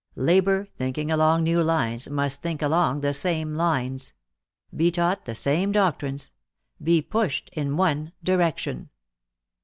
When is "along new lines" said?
1.11-2.09